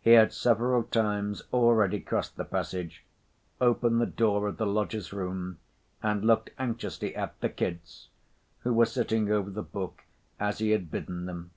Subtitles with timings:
[0.00, 3.04] He had several times already crossed the passage,
[3.60, 5.58] opened the door of the lodgers' room
[6.02, 8.08] and looked anxiously at "the kids"
[8.60, 10.04] who were sitting over the book,
[10.40, 11.50] as he had bidden them.